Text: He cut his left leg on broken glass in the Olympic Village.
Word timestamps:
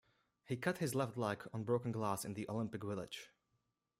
He 0.45 0.57
cut 0.57 0.79
his 0.79 0.95
left 0.95 1.15
leg 1.15 1.47
on 1.53 1.63
broken 1.63 1.91
glass 1.91 2.25
in 2.25 2.33
the 2.33 2.49
Olympic 2.49 2.83
Village. 2.83 3.29